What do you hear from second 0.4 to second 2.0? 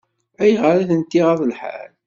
Ayɣer i tent-iɣaḍ lḥal?